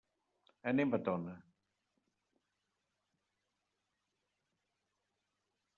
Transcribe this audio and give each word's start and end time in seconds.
Anem 0.69 0.95
a 0.97 0.99
Tona. 1.09 1.35